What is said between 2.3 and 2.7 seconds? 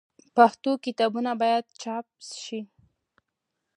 سي.